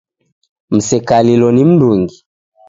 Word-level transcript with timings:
Msekalilo 0.69 1.49
ni 1.51 1.63
mndungi 1.69 2.25